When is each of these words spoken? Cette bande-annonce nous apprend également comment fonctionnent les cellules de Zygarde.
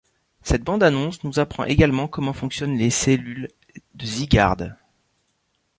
Cette 0.41 0.63
bande-annonce 0.63 1.23
nous 1.23 1.37
apprend 1.39 1.63
également 1.63 2.07
comment 2.07 2.33
fonctionnent 2.33 2.75
les 2.75 2.89
cellules 2.89 3.49
de 3.93 4.03
Zygarde. 4.07 4.75